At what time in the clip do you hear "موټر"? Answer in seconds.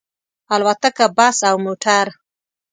1.65-2.05